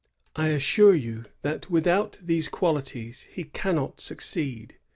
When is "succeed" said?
4.01-4.79